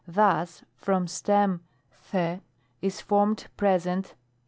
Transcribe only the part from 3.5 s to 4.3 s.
Present 4.